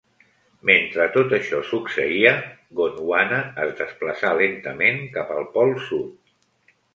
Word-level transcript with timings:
Mentre 0.67 1.03
tot 1.17 1.35
això 1.37 1.59
succeïa, 1.71 2.31
Gondwana 2.79 3.43
es 3.67 3.75
desplaçà 3.83 4.33
lentament 4.41 4.99
cap 5.19 5.35
al 5.37 5.47
pol 5.59 5.77
sud. 5.91 6.35